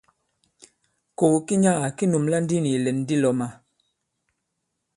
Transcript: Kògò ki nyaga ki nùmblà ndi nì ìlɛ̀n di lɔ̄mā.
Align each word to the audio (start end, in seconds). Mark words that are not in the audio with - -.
Kògò 1.17 1.37
ki 1.47 1.55
nyaga 1.63 1.87
ki 1.97 2.05
nùmblà 2.07 2.37
ndi 2.41 2.57
nì 2.61 2.69
ìlɛ̀n 2.77 2.97
di 3.07 3.15
lɔ̄mā. 3.23 3.47